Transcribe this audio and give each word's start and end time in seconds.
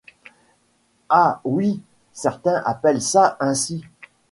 Ah 1.09 1.41
oui, 1.43 1.79
certains 2.11 2.63
appellent 2.65 3.03
ça 3.03 3.37
ainsi. 3.39 3.83